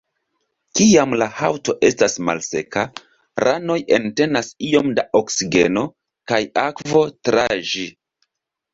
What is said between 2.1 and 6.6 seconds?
malseka, ranoj entenas iom da oksigeno kaj